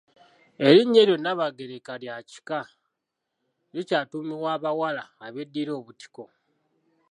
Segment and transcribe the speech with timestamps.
[0.67, 2.59] Erinnya eryo Nnaabagereka lya kika,
[3.73, 6.23] likyatuumibwa abawala abeddira Obutiko.